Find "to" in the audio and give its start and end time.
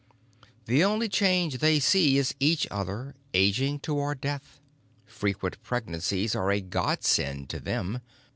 7.49-7.59